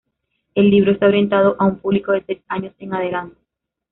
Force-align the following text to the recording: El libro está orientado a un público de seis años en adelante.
El 0.55 0.71
libro 0.71 0.93
está 0.93 1.05
orientado 1.05 1.55
a 1.59 1.65
un 1.65 1.77
público 1.77 2.11
de 2.11 2.23
seis 2.25 2.39
años 2.47 2.73
en 2.79 2.95
adelante. 2.95 3.39